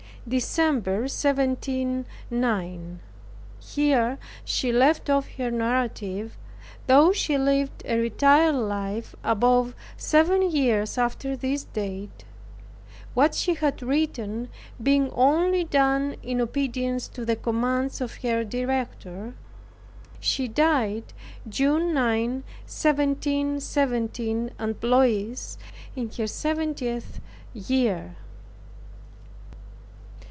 [0.27, 2.99] DECEMBER, 1709.
[3.59, 6.37] Here she left off her narrative,
[6.85, 12.23] though she lived a retired life above seven years after this date.
[13.15, 14.49] What she had written
[14.83, 19.33] being only done in obedience to the commands of her director.
[20.19, 21.05] She died
[21.49, 25.57] June 9, 1717, at Blois,
[25.95, 27.19] in her seventieth
[27.55, 28.17] year.